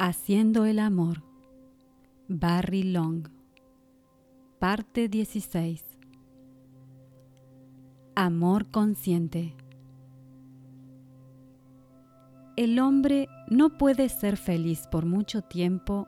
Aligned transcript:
Haciendo 0.00 0.64
el 0.64 0.78
amor. 0.78 1.24
Barry 2.28 2.84
Long. 2.84 3.28
Parte 4.60 5.08
16. 5.08 5.84
Amor 8.14 8.70
consciente. 8.70 9.56
El 12.54 12.78
hombre 12.78 13.26
no 13.50 13.76
puede 13.76 14.08
ser 14.08 14.36
feliz 14.36 14.86
por 14.88 15.04
mucho 15.04 15.42
tiempo 15.42 16.06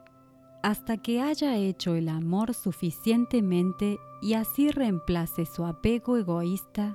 hasta 0.62 0.96
que 0.98 1.20
haya 1.20 1.56
hecho 1.56 1.96
el 1.96 2.10
amor 2.10 2.54
suficientemente 2.54 3.98
y 4.22 4.34
así 4.34 4.70
reemplace 4.70 5.46
su 5.46 5.64
apego 5.64 6.16
egoísta 6.16 6.94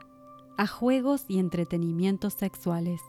a 0.57 0.65
juegos 0.65 1.25
y 1.27 1.39
entretenimientos 1.39 2.35
sexuales. 2.35 3.01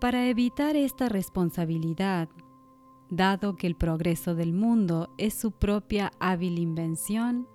Para 0.00 0.28
evitar 0.28 0.76
esta 0.76 1.08
responsabilidad, 1.08 2.28
dado 3.10 3.56
que 3.56 3.66
el 3.66 3.74
progreso 3.74 4.36
del 4.36 4.52
mundo 4.52 5.10
es 5.18 5.34
su 5.34 5.50
propia 5.50 6.12
hábil 6.20 6.60
invención, 6.60 7.48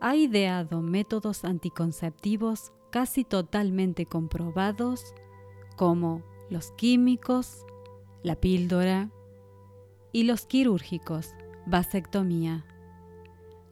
ha 0.00 0.16
ideado 0.16 0.82
métodos 0.82 1.44
anticonceptivos 1.44 2.72
casi 2.90 3.22
totalmente 3.22 4.04
comprobados 4.04 5.14
como 5.76 6.22
los 6.50 6.72
químicos, 6.72 7.64
la 8.24 8.34
píldora 8.34 9.10
y 10.12 10.24
los 10.24 10.46
quirúrgicos, 10.46 11.34
vasectomía, 11.66 12.64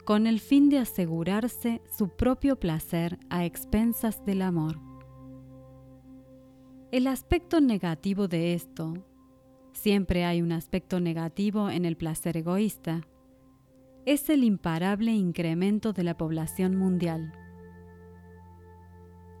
con 0.05 0.25
el 0.25 0.39
fin 0.39 0.69
de 0.69 0.77
asegurarse 0.77 1.81
su 1.97 2.07
propio 2.07 2.57
placer 2.57 3.19
a 3.29 3.43
expensas 3.43 4.23
del 4.25 4.41
amor. 4.41 4.88
El 6.91 7.05
aspecto 7.05 7.61
negativo 7.61 8.27
de 8.27 8.55
esto, 8.55 8.95
siempre 9.73 10.25
hay 10.25 10.41
un 10.41 10.51
aspecto 10.51 10.99
negativo 10.99 11.69
en 11.69 11.85
el 11.85 11.95
placer 11.95 12.35
egoísta, 12.35 13.01
es 14.07 14.27
el 14.31 14.43
imparable 14.43 15.11
incremento 15.11 15.93
de 15.93 16.01
la 16.01 16.17
población 16.17 16.75
mundial. 16.75 17.31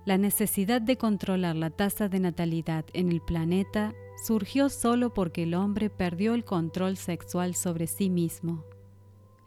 La 0.05 0.19
necesidad 0.19 0.79
de 0.79 0.97
controlar 0.97 1.55
la 1.55 1.71
tasa 1.71 2.07
de 2.07 2.19
natalidad 2.19 2.85
en 2.93 3.11
el 3.11 3.19
planeta 3.19 3.95
surgió 4.23 4.69
solo 4.69 5.11
porque 5.15 5.41
el 5.41 5.55
hombre 5.55 5.89
perdió 5.89 6.35
el 6.35 6.45
control 6.45 6.97
sexual 6.97 7.55
sobre 7.55 7.87
sí 7.87 8.11
mismo, 8.11 8.63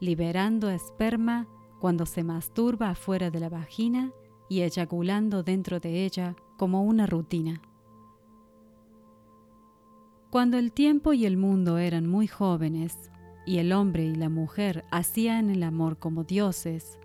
liberando 0.00 0.70
esperma 0.70 1.46
cuando 1.80 2.04
se 2.06 2.24
masturba 2.24 2.90
afuera 2.90 3.30
de 3.30 3.38
la 3.38 3.48
vagina 3.48 4.10
y 4.48 4.62
eyaculando 4.62 5.44
dentro 5.44 5.78
de 5.78 6.04
ella 6.04 6.34
como 6.56 6.82
una 6.82 7.06
rutina. 7.06 7.62
Cuando 10.32 10.56
el 10.56 10.72
tiempo 10.72 11.12
y 11.12 11.26
el 11.26 11.36
mundo 11.36 11.76
eran 11.76 12.06
muy 12.06 12.26
jóvenes, 12.26 13.10
y 13.44 13.58
el 13.58 13.70
hombre 13.70 14.06
y 14.06 14.14
la 14.14 14.30
mujer 14.30 14.82
hacían 14.90 15.50
el 15.50 15.62
amor 15.62 15.98
como 15.98 16.24
dioses, 16.24 16.98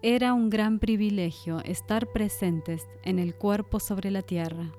era 0.00 0.32
un 0.32 0.48
gran 0.48 0.78
privilegio 0.78 1.60
estar 1.62 2.10
presentes 2.10 2.88
en 3.04 3.18
el 3.18 3.34
cuerpo 3.34 3.80
sobre 3.80 4.10
la 4.10 4.22
tierra. 4.22 4.72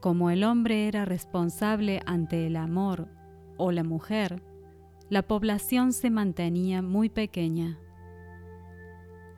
Como 0.00 0.30
el 0.30 0.44
hombre 0.44 0.88
era 0.88 1.04
responsable 1.04 2.00
ante 2.06 2.46
el 2.46 2.56
amor 2.56 3.08
o 3.58 3.70
la 3.70 3.84
mujer, 3.84 4.42
la 5.10 5.20
población 5.20 5.92
se 5.92 6.08
mantenía 6.08 6.80
muy 6.80 7.10
pequeña. 7.10 7.78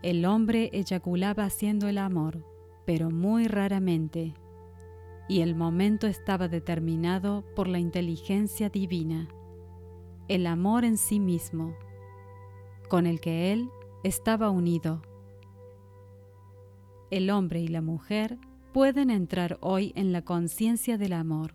El 0.03 0.25
hombre 0.25 0.71
eyaculaba 0.73 1.47
haciendo 1.47 1.89
el 1.89 1.99
amor, 1.99 2.47
pero 2.87 3.11
muy 3.11 3.49
raramente 3.49 4.35
y 5.29 5.41
el 5.41 5.55
momento 5.55 6.07
estaba 6.07 6.49
determinado 6.49 7.45
por 7.55 7.69
la 7.69 7.79
inteligencia 7.79 8.69
divina, 8.69 9.29
el 10.29 10.47
amor 10.47 10.85
en 10.85 10.99
sí 10.99 11.21
mismo, 11.21 11.75
con 12.89 13.07
el 13.07 13.21
que 13.21 13.53
él 13.53 13.71
estaba 14.03 14.51
unido. 14.51 15.03
El 17.11 17.31
hombre 17.31 17.61
y 17.61 17.69
la 17.69 17.81
mujer 17.81 18.39
pueden 18.73 19.11
entrar 19.11 19.59
hoy 19.61 19.93
en 19.97 20.13
la 20.13 20.23
conciencia 20.23 20.99
del 20.99 21.13
amor, 21.13 21.55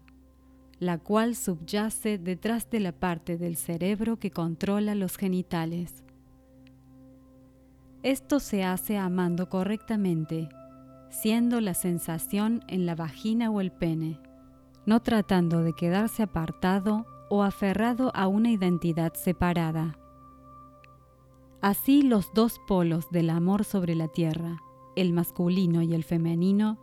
la 0.79 0.97
cual 0.97 1.35
subyace 1.35 2.17
detrás 2.17 2.69
de 2.69 2.79
la 2.79 2.91
parte 2.91 3.38
del 3.38 3.57
cerebro 3.57 4.17
que 4.17 4.31
controla 4.31 4.95
los 4.95 5.17
genitales. 5.17 6.03
Esto 8.01 8.39
se 8.39 8.63
hace 8.63 8.97
amando 8.97 9.49
correctamente 9.49 10.47
siendo 11.09 11.59
la 11.59 11.73
sensación 11.73 12.63
en 12.67 12.85
la 12.85 12.95
vagina 12.95 13.49
o 13.49 13.61
el 13.61 13.71
pene, 13.71 14.19
no 14.85 15.01
tratando 15.01 15.63
de 15.63 15.73
quedarse 15.73 16.23
apartado 16.23 17.05
o 17.29 17.43
aferrado 17.43 18.11
a 18.15 18.27
una 18.27 18.51
identidad 18.51 19.13
separada. 19.13 19.97
Así 21.61 22.01
los 22.03 22.33
dos 22.33 22.59
polos 22.67 23.09
del 23.11 23.29
amor 23.29 23.65
sobre 23.65 23.95
la 23.95 24.07
tierra, 24.07 24.61
el 24.95 25.13
masculino 25.13 25.81
y 25.81 25.93
el 25.93 26.03
femenino, 26.03 26.77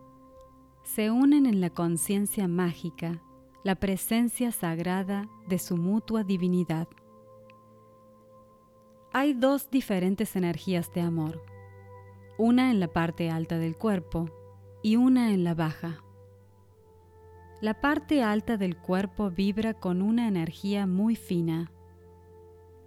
se 0.82 1.10
unen 1.10 1.46
en 1.46 1.60
la 1.60 1.70
conciencia 1.70 2.46
mágica, 2.46 3.22
la 3.64 3.74
presencia 3.74 4.52
sagrada 4.52 5.28
de 5.48 5.58
su 5.58 5.76
mutua 5.76 6.22
divinidad. 6.22 6.88
Hay 9.12 9.32
dos 9.32 9.70
diferentes 9.70 10.36
energías 10.36 10.92
de 10.92 11.00
amor 11.00 11.55
una 12.38 12.70
en 12.70 12.80
la 12.80 12.88
parte 12.88 13.30
alta 13.30 13.58
del 13.58 13.76
cuerpo 13.76 14.30
y 14.82 14.96
una 14.96 15.32
en 15.32 15.44
la 15.44 15.54
baja. 15.54 16.02
La 17.60 17.80
parte 17.80 18.22
alta 18.22 18.56
del 18.56 18.76
cuerpo 18.76 19.30
vibra 19.30 19.74
con 19.74 20.02
una 20.02 20.28
energía 20.28 20.86
muy 20.86 21.16
fina. 21.16 21.72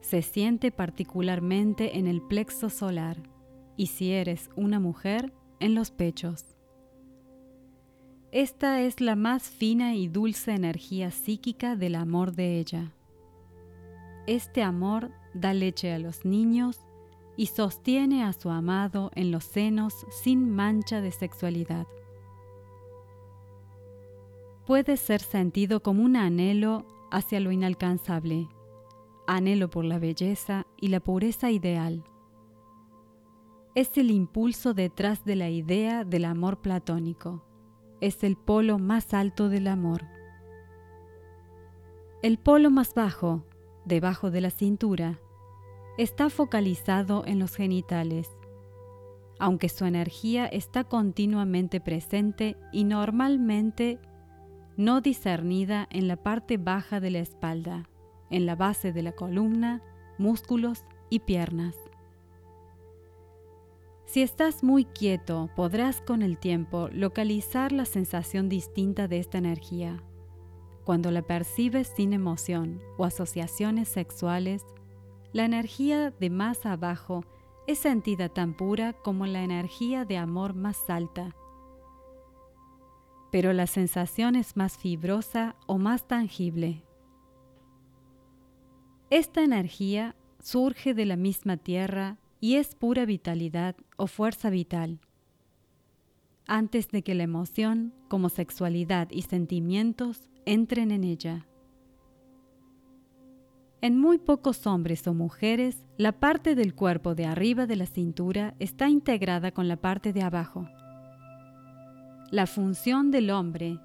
Se 0.01 0.21
siente 0.21 0.71
particularmente 0.71 1.97
en 1.97 2.07
el 2.07 2.21
plexo 2.21 2.69
solar 2.69 3.17
y 3.75 3.87
si 3.87 4.11
eres 4.11 4.49
una 4.55 4.79
mujer, 4.79 5.33
en 5.59 5.75
los 5.75 5.91
pechos. 5.91 6.55
Esta 8.31 8.81
es 8.81 9.01
la 9.01 9.15
más 9.15 9.49
fina 9.49 9.95
y 9.95 10.07
dulce 10.07 10.51
energía 10.51 11.11
psíquica 11.11 11.75
del 11.75 11.95
amor 11.95 12.33
de 12.33 12.59
ella. 12.59 12.93
Este 14.27 14.61
amor 14.61 15.11
da 15.33 15.53
leche 15.53 15.91
a 15.91 15.99
los 15.99 16.25
niños 16.25 16.79
y 17.39 17.45
sostiene 17.45 18.25
a 18.25 18.33
su 18.33 18.49
amado 18.49 19.11
en 19.15 19.31
los 19.31 19.45
senos 19.45 20.05
sin 20.09 20.53
mancha 20.53 20.99
de 20.99 21.09
sexualidad. 21.09 21.87
Puede 24.67 24.97
ser 24.97 25.21
sentido 25.21 25.81
como 25.81 26.03
un 26.03 26.17
anhelo 26.17 26.85
hacia 27.11 27.39
lo 27.39 27.53
inalcanzable, 27.53 28.49
anhelo 29.25 29.69
por 29.69 29.85
la 29.85 29.99
belleza 29.99 30.67
y 30.81 30.89
la 30.89 30.99
pureza 30.99 31.49
ideal. 31.49 32.03
Es 33.73 33.97
el 33.97 34.11
impulso 34.11 34.73
detrás 34.73 35.23
de 35.23 35.37
la 35.37 35.49
idea 35.49 36.03
del 36.03 36.25
amor 36.25 36.59
platónico. 36.59 37.41
Es 38.01 38.21
el 38.25 38.35
polo 38.35 38.79
más 38.79 39.13
alto 39.13 39.47
del 39.47 39.67
amor. 39.67 40.03
El 42.21 42.37
polo 42.37 42.69
más 42.69 42.93
bajo, 42.93 43.45
debajo 43.85 44.29
de 44.29 44.41
la 44.41 44.49
cintura, 44.49 45.21
está 45.99 46.29
focalizado 46.29 47.25
en 47.25 47.39
los 47.39 47.57
genitales, 47.57 48.29
aunque 49.37 49.67
su 49.67 49.83
energía 49.83 50.45
está 50.45 50.85
continuamente 50.85 51.81
presente 51.81 52.55
y 52.71 52.85
normalmente 52.85 53.99
no 54.77 55.01
discernida 55.01 55.89
en 55.91 56.07
la 56.07 56.15
parte 56.15 56.55
baja 56.55 57.01
de 57.01 57.11
la 57.11 57.19
espalda, 57.19 57.89
en 58.29 58.45
la 58.45 58.55
base 58.55 58.93
de 58.93 59.03
la 59.03 59.11
columna, 59.11 59.81
músculos 60.17 60.85
y 61.09 61.19
piernas. 61.19 61.75
Si 64.05 64.21
estás 64.21 64.63
muy 64.63 64.85
quieto, 64.85 65.49
podrás 65.53 65.99
con 65.99 66.21
el 66.21 66.37
tiempo 66.37 66.87
localizar 66.93 67.73
la 67.73 67.83
sensación 67.83 68.47
distinta 68.47 69.09
de 69.09 69.19
esta 69.19 69.37
energía. 69.37 70.01
Cuando 70.85 71.11
la 71.11 71.23
percibes 71.23 71.91
sin 71.93 72.13
emoción 72.13 72.81
o 72.97 73.03
asociaciones 73.03 73.89
sexuales, 73.89 74.63
la 75.31 75.45
energía 75.45 76.11
de 76.11 76.29
más 76.29 76.65
abajo 76.65 77.23
es 77.67 77.79
sentida 77.79 78.29
tan 78.29 78.55
pura 78.55 78.93
como 78.93 79.27
la 79.27 79.43
energía 79.43 80.05
de 80.05 80.17
amor 80.17 80.55
más 80.55 80.89
alta. 80.89 81.35
Pero 83.31 83.53
la 83.53 83.67
sensación 83.67 84.35
es 84.35 84.57
más 84.57 84.77
fibrosa 84.77 85.55
o 85.67 85.77
más 85.77 86.07
tangible. 86.07 86.83
Esta 89.11 89.43
energía 89.43 90.15
surge 90.41 90.95
de 90.95 91.05
la 91.05 91.15
misma 91.15 91.57
tierra 91.57 92.17
y 92.39 92.55
es 92.55 92.73
pura 92.73 93.05
vitalidad 93.05 93.75
o 93.97 94.07
fuerza 94.07 94.49
vital. 94.49 94.99
Antes 96.47 96.87
de 96.89 97.03
que 97.03 97.13
la 97.13 97.23
emoción, 97.23 97.93
como 98.07 98.29
sexualidad 98.29 99.09
y 99.11 99.21
sentimientos, 99.23 100.31
entren 100.45 100.89
en 100.89 101.03
ella. 101.03 101.48
En 103.81 103.97
muy 103.97 104.17
pocos 104.17 104.67
hombres 104.67 105.07
o 105.07 105.13
mujeres, 105.13 105.85
la 105.97 106.11
parte 106.11 106.53
del 106.53 106.75
cuerpo 106.75 107.15
de 107.15 107.25
arriba 107.25 107.65
de 107.65 107.77
la 107.77 107.85
cintura 107.85 108.53
está 108.59 108.89
integrada 108.89 109.51
con 109.51 109.69
la 109.69 109.77
parte 109.77 110.11
de 110.11 110.21
abajo. 110.21 110.67
La 112.29 112.45
función 112.45 113.09
del 113.09 113.31
hombre 113.31 113.79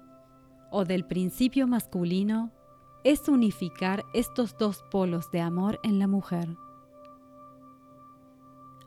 o 0.69 0.83
del 0.83 1.05
principio 1.05 1.65
masculino 1.65 2.51
es 3.05 3.29
unificar 3.29 4.03
estos 4.13 4.57
dos 4.57 4.83
polos 4.91 5.31
de 5.31 5.39
amor 5.39 5.79
en 5.81 5.97
la 5.97 6.07
mujer. 6.07 6.57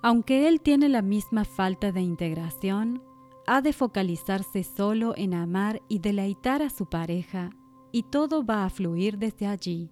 Aunque 0.02 0.46
él 0.46 0.60
tiene 0.60 0.90
la 0.90 1.02
misma 1.02 1.44
falta 1.44 1.90
de 1.90 2.02
integración, 2.02 3.02
ha 3.46 3.62
de 3.62 3.72
focalizarse 3.72 4.62
solo 4.62 5.14
en 5.16 5.32
amar 5.32 5.80
y 5.88 6.00
deleitar 6.00 6.60
a 6.60 6.68
su 6.68 6.84
pareja 6.86 7.48
y 7.92 8.02
todo 8.02 8.44
va 8.44 8.66
a 8.66 8.70
fluir 8.70 9.16
desde 9.16 9.46
allí, 9.46 9.90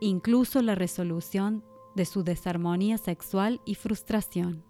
incluso 0.00 0.62
la 0.62 0.74
resolución 0.74 1.64
de 1.94 2.04
su 2.04 2.22
desarmonía 2.22 2.98
sexual 2.98 3.60
y 3.64 3.74
frustración. 3.74 4.64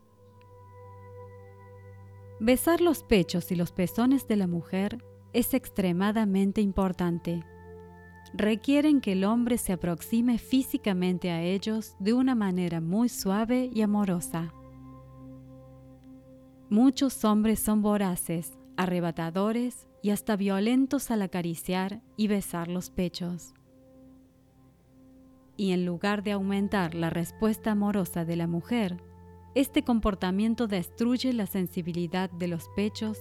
Besar 2.38 2.81
los 2.81 3.02
pechos 3.02 3.50
y 3.50 3.56
los 3.56 3.73
pezones 3.73 4.28
de 4.28 4.37
la 4.37 4.46
mujer 4.46 5.02
es 5.32 5.55
extremadamente 5.55 6.61
importante. 6.61 7.43
Requieren 8.34 9.00
que 9.00 9.12
el 9.12 9.25
hombre 9.25 9.58
se 9.58 9.73
aproxime 9.73 10.38
físicamente 10.38 11.31
a 11.31 11.43
ellos 11.43 11.96
de 11.99 12.12
una 12.12 12.34
manera 12.34 12.81
muy 12.81 13.08
suave 13.08 13.70
y 13.72 13.82
amorosa. 13.82 14.52
Muchos 16.69 17.25
hombres 17.25 17.61
son 17.61 17.81
voraces, 17.81 18.52
arrebatadores 18.76 19.87
y 20.02 20.11
hasta 20.11 20.37
violentos 20.37 21.11
al 21.11 21.22
acariciar 21.22 22.02
y 22.17 22.29
besar 22.29 22.69
los 22.69 22.90
pechos. 22.90 23.56
Y 25.56 25.73
en 25.73 25.87
lugar 25.87 26.23
de 26.23 26.32
aumentar 26.32 26.94
la 26.94 27.11
respuesta 27.11 27.73
amorosa 27.73 28.25
de 28.25 28.37
la 28.37 28.47
mujer, 28.47 29.03
este 29.55 29.82
comportamiento 29.82 30.67
destruye 30.67 31.32
la 31.32 31.47
sensibilidad 31.47 32.31
de 32.31 32.49
los 32.49 32.69
pechos 32.76 33.19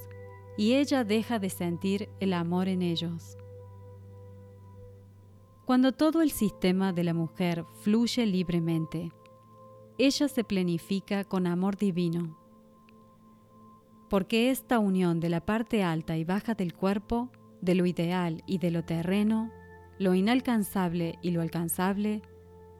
y 0.57 0.73
ella 0.73 1.03
deja 1.03 1.39
de 1.39 1.49
sentir 1.49 2.09
el 2.19 2.33
amor 2.33 2.67
en 2.67 2.81
ellos. 2.81 3.37
Cuando 5.65 5.93
todo 5.93 6.21
el 6.21 6.31
sistema 6.31 6.93
de 6.93 7.03
la 7.03 7.13
mujer 7.13 7.65
fluye 7.81 8.25
libremente, 8.25 9.11
ella 9.97 10.27
se 10.27 10.43
planifica 10.43 11.23
con 11.23 11.47
amor 11.47 11.77
divino 11.77 12.37
porque 14.09 14.51
esta 14.51 14.79
unión 14.79 15.19
de 15.19 15.29
la 15.29 15.41
parte 15.41 15.83
alta 15.83 16.17
y 16.17 16.23
baja 16.23 16.53
del 16.53 16.73
cuerpo, 16.73 17.29
de 17.61 17.75
lo 17.75 17.85
ideal 17.85 18.43
y 18.45 18.59
de 18.59 18.71
lo 18.71 18.83
terreno, 18.83 19.51
lo 19.97 20.13
inalcanzable 20.13 21.17
y 21.21 21.31
lo 21.31 21.41
alcanzable, 21.41 22.21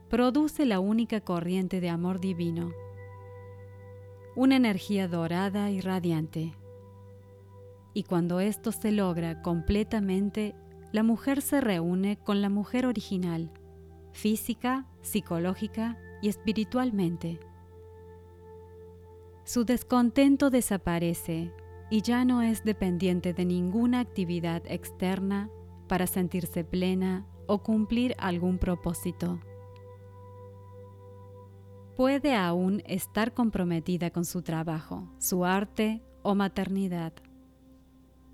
produce 0.08 0.66
la 0.66 0.80
única 0.80 1.20
corriente 1.20 1.80
de 1.80 1.88
amor 1.88 2.20
divino, 2.20 2.72
una 4.34 4.56
energía 4.56 5.08
dorada 5.08 5.70
y 5.70 5.80
radiante. 5.80 6.54
Y 7.94 8.02
cuando 8.02 8.40
esto 8.40 8.72
se 8.72 8.92
logra 8.92 9.42
completamente, 9.42 10.54
la 10.92 11.02
mujer 11.02 11.40
se 11.40 11.60
reúne 11.60 12.18
con 12.18 12.42
la 12.42 12.50
mujer 12.50 12.86
original, 12.86 13.50
física, 14.12 14.86
psicológica 15.00 15.98
y 16.22 16.28
espiritualmente 16.28 17.40
su 19.46 19.64
descontento 19.64 20.50
desaparece 20.50 21.52
y 21.88 22.02
ya 22.02 22.24
no 22.24 22.42
es 22.42 22.64
dependiente 22.64 23.32
de 23.32 23.44
ninguna 23.44 24.00
actividad 24.00 24.60
externa 24.66 25.48
para 25.86 26.06
sentirse 26.06 26.64
plena 26.64 27.26
o 27.46 27.62
cumplir 27.62 28.14
algún 28.18 28.58
propósito. 28.58 29.38
Puede 31.96 32.34
aún 32.36 32.82
estar 32.86 33.32
comprometida 33.32 34.10
con 34.10 34.24
su 34.24 34.42
trabajo, 34.42 35.08
su 35.18 35.44
arte 35.44 36.02
o 36.22 36.34
maternidad, 36.34 37.14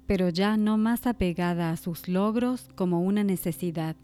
pero 0.07 0.31
ya 0.31 0.57
no 0.57 0.79
más 0.79 1.07
apegada 1.07 1.71
a 1.71 1.77
sus 1.77 2.09
logros 2.09 2.69
como 2.75 3.01
una 3.01 3.23
necesidad. 3.23 3.97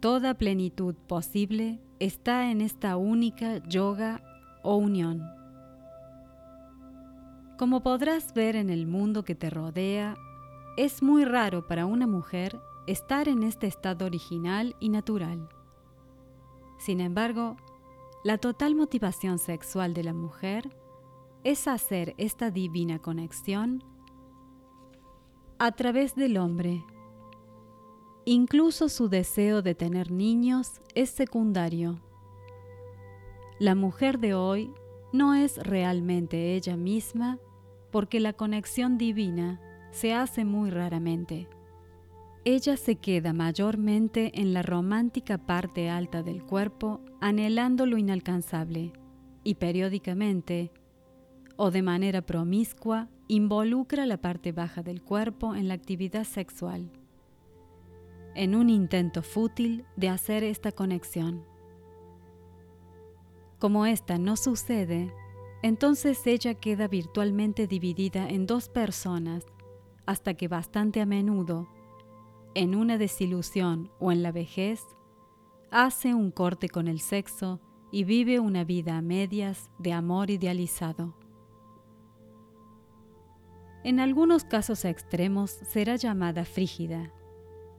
Toda 0.00 0.34
plenitud 0.34 0.94
posible 0.94 1.80
está 1.98 2.50
en 2.50 2.60
esta 2.60 2.98
única 2.98 3.66
yoga 3.66 4.22
o 4.62 4.76
unión. 4.76 5.22
Como 7.56 7.82
podrás 7.82 8.34
ver 8.34 8.56
en 8.56 8.68
el 8.68 8.86
mundo 8.86 9.24
que 9.24 9.34
te 9.34 9.48
rodea, 9.48 10.16
es 10.76 11.02
muy 11.02 11.24
raro 11.24 11.66
para 11.66 11.86
una 11.86 12.06
mujer 12.06 12.60
estar 12.86 13.28
en 13.28 13.42
este 13.42 13.66
estado 13.66 14.06
original 14.06 14.74
y 14.80 14.88
natural. 14.88 15.48
Sin 16.78 17.00
embargo, 17.00 17.56
la 18.24 18.38
total 18.38 18.74
motivación 18.74 19.38
sexual 19.38 19.94
de 19.94 20.04
la 20.04 20.12
mujer 20.12 20.76
es 21.44 21.68
hacer 21.68 22.14
esta 22.18 22.50
divina 22.50 22.98
conexión 22.98 23.84
a 25.58 25.72
través 25.72 26.14
del 26.14 26.38
hombre. 26.38 26.84
Incluso 28.24 28.88
su 28.88 29.08
deseo 29.08 29.62
de 29.62 29.74
tener 29.74 30.10
niños 30.10 30.80
es 30.94 31.10
secundario. 31.10 32.00
La 33.58 33.74
mujer 33.74 34.18
de 34.18 34.34
hoy 34.34 34.72
no 35.12 35.34
es 35.34 35.58
realmente 35.58 36.54
ella 36.56 36.76
misma 36.76 37.38
porque 37.92 38.18
la 38.18 38.32
conexión 38.32 38.98
divina 38.98 39.60
se 39.94 40.12
hace 40.12 40.44
muy 40.44 40.70
raramente. 40.70 41.48
Ella 42.44 42.76
se 42.76 42.96
queda 42.96 43.32
mayormente 43.32 44.40
en 44.40 44.52
la 44.52 44.62
romántica 44.62 45.38
parte 45.38 45.88
alta 45.88 46.22
del 46.24 46.42
cuerpo 46.42 47.00
anhelando 47.20 47.86
lo 47.86 47.96
inalcanzable 47.96 48.92
y 49.44 49.54
periódicamente, 49.54 50.72
o 51.56 51.70
de 51.70 51.82
manera 51.82 52.22
promiscua, 52.22 53.08
involucra 53.28 54.04
la 54.04 54.18
parte 54.18 54.50
baja 54.50 54.82
del 54.82 55.00
cuerpo 55.00 55.54
en 55.54 55.68
la 55.68 55.74
actividad 55.74 56.24
sexual, 56.24 56.90
en 58.34 58.56
un 58.56 58.70
intento 58.70 59.22
fútil 59.22 59.86
de 59.96 60.08
hacer 60.08 60.42
esta 60.42 60.72
conexión. 60.72 61.44
Como 63.60 63.86
esta 63.86 64.18
no 64.18 64.36
sucede, 64.36 65.14
entonces 65.62 66.26
ella 66.26 66.54
queda 66.54 66.88
virtualmente 66.88 67.68
dividida 67.68 68.28
en 68.28 68.46
dos 68.46 68.68
personas 68.68 69.46
hasta 70.06 70.34
que 70.34 70.48
bastante 70.48 71.00
a 71.00 71.06
menudo, 71.06 71.68
en 72.54 72.74
una 72.74 72.98
desilusión 72.98 73.90
o 73.98 74.12
en 74.12 74.22
la 74.22 74.32
vejez, 74.32 74.82
hace 75.70 76.14
un 76.14 76.30
corte 76.30 76.68
con 76.68 76.88
el 76.88 77.00
sexo 77.00 77.60
y 77.90 78.04
vive 78.04 78.40
una 78.40 78.64
vida 78.64 78.96
a 78.96 79.02
medias 79.02 79.70
de 79.78 79.92
amor 79.92 80.30
idealizado. 80.30 81.14
En 83.84 84.00
algunos 84.00 84.44
casos 84.44 84.84
extremos 84.84 85.50
será 85.50 85.96
llamada 85.96 86.44
frígida. 86.44 87.12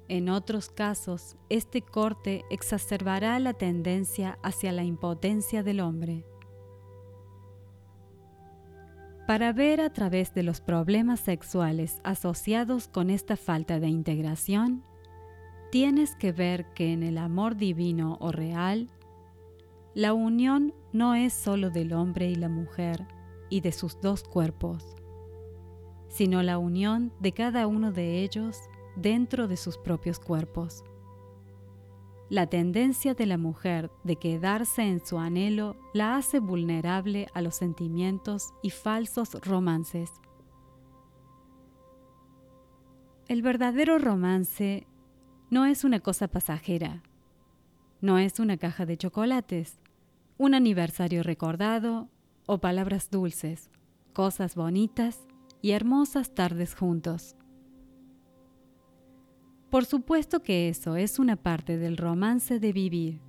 En 0.08 0.30
otros 0.30 0.70
casos, 0.70 1.36
este 1.50 1.82
corte 1.82 2.46
exacerbará 2.52 3.40
la 3.40 3.54
tendencia 3.54 4.38
hacia 4.44 4.72
la 4.72 4.84
impotencia 4.84 5.64
del 5.64 5.80
hombre. 5.80 6.26
Para 9.28 9.54
ver 9.54 9.82
a 9.82 9.90
través 9.90 10.36
de 10.36 10.44
los 10.44 10.62
problemas 10.62 11.20
sexuales 11.20 12.00
asociados 12.04 12.88
con 12.88 13.10
esta 13.10 13.36
falta 13.36 13.80
de 13.80 13.88
integración, 13.88 14.84
tienes 15.72 16.16
que 16.16 16.32
ver 16.32 16.68
que 16.76 16.94
en 16.94 17.02
el 17.02 17.18
amor 17.18 17.56
divino 17.56 18.18
o 18.22 18.32
real, 18.32 18.92
la 19.96 20.14
unión 20.14 20.76
no 20.94 21.16
es 21.16 21.34
solo 21.34 21.72
del 21.72 21.94
hombre 21.94 22.30
y 22.30 22.36
la 22.36 22.50
mujer 22.50 23.08
y 23.50 23.62
de 23.62 23.72
sus 23.72 24.00
dos 24.00 24.24
cuerpos, 24.24 24.96
sino 26.08 26.44
la 26.44 26.60
unión 26.60 27.12
de 27.20 27.32
cada 27.32 27.66
uno 27.66 27.92
de 27.92 28.22
ellos 28.22 28.60
dentro 28.96 29.48
de 29.48 29.58
sus 29.58 29.80
propios 29.80 30.20
cuerpos. 30.20 30.84
La 32.30 32.48
tendencia 32.48 33.14
de 33.14 33.28
la 33.28 33.38
mujer 33.38 33.92
de 34.04 34.16
quedarse 34.16 34.82
en 34.82 35.06
su 35.06 35.20
anhelo 35.20 35.76
la 35.94 36.18
hace 36.18 36.40
vulnerable 36.40 37.28
a 37.36 37.42
los 37.42 37.56
sentimientos 37.56 38.52
y 38.64 38.72
falsos 38.72 39.34
romances. 39.46 40.12
El 43.28 43.44
verdadero 43.44 44.00
romance 44.00 44.88
no 45.52 45.66
es 45.66 45.84
una 45.84 46.00
cosa 46.00 46.28
pasajera, 46.28 47.04
no 48.02 48.18
es 48.18 48.40
una 48.40 48.58
caja 48.58 48.88
de 48.88 48.98
chocolates, 48.98 49.80
un 50.38 50.56
aniversario 50.56 51.22
recordado 51.22 52.10
o 52.48 52.58
palabras 52.58 53.12
dulces, 53.12 53.70
cosas 54.14 54.56
bonitas 54.56 55.20
y 55.62 55.72
hermosas 55.72 56.34
tardes 56.34 56.74
juntos. 56.74 57.36
Por 59.76 59.84
supuesto 59.84 60.42
que 60.42 60.70
eso 60.70 60.96
es 60.96 61.20
una 61.20 61.36
parte 61.36 61.76
del 61.76 61.98
romance 61.98 62.62
de 62.62 62.72
vivir, 62.72 63.20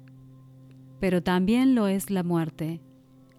pero 1.01 1.21
también 1.21 1.75
lo 1.75 1.89
es 1.89 2.09
la 2.09 2.23
muerte, 2.23 2.81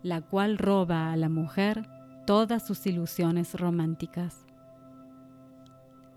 la 0.04 0.20
cual 0.20 0.58
roba 0.58 1.14
a 1.14 1.16
la 1.16 1.30
mujer 1.30 1.88
todas 2.26 2.68
sus 2.68 2.86
ilusiones 2.86 3.54
románticas. 3.54 4.46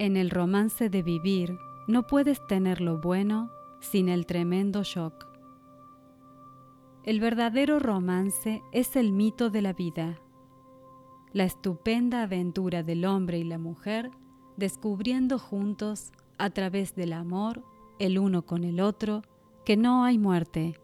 En 0.01 0.17
el 0.17 0.31
romance 0.31 0.91
de 0.91 1.05
vivir 1.05 1.57
no 1.87 2.09
puedes 2.09 2.45
tener 2.49 2.81
lo 2.81 3.01
bueno 3.01 3.53
sin 3.81 4.09
el 4.09 4.27
tremendo 4.27 4.83
shock. 4.83 5.29
El 7.05 7.21
verdadero 7.21 7.79
romance 7.79 8.63
es 8.73 8.97
el 8.97 9.13
mito 9.13 9.49
de 9.49 9.63
la 9.63 9.75
vida, 9.75 10.19
la 11.33 11.45
estupenda 11.45 12.25
aventura 12.25 12.83
del 12.83 13.05
hombre 13.05 13.39
y 13.39 13.45
la 13.45 13.59
mujer 13.59 14.11
descubriendo 14.57 15.39
juntos, 15.39 16.11
a 16.41 16.49
través 16.51 16.95
del 16.95 17.13
amor, 17.13 17.63
el 17.99 18.19
uno 18.19 18.47
con 18.47 18.65
el 18.65 18.81
otro, 18.81 19.23
que 19.65 19.77
no 19.77 20.05
hay 20.05 20.17
muerte, 20.17 20.75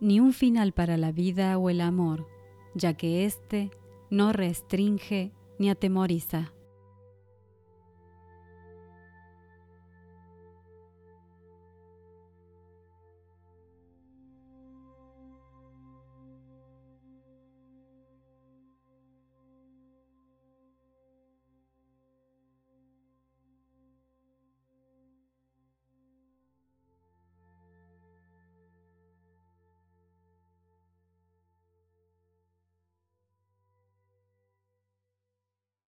ni 0.00 0.20
un 0.20 0.32
final 0.32 0.72
para 0.72 0.96
la 0.96 1.12
vida 1.12 1.58
o 1.58 1.68
el 1.68 1.82
amor, 1.82 2.26
ya 2.74 2.94
que 2.94 3.26
éste 3.26 3.70
no 4.08 4.32
restringe 4.32 5.32
ni 5.58 5.68
atemoriza. 5.68 6.54